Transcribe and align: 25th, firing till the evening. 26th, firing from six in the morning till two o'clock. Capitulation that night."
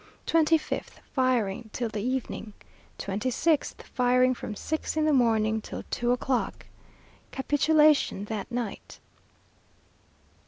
25th, 0.25 0.97
firing 1.13 1.69
till 1.73 1.87
the 1.87 2.01
evening. 2.01 2.53
26th, 2.97 3.83
firing 3.83 4.33
from 4.33 4.55
six 4.55 4.97
in 4.97 5.05
the 5.05 5.13
morning 5.13 5.61
till 5.61 5.83
two 5.91 6.11
o'clock. 6.11 6.65
Capitulation 7.31 8.25
that 8.25 8.51
night." 8.51 8.99